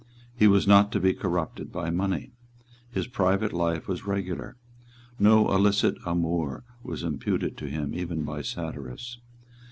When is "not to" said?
0.67-0.99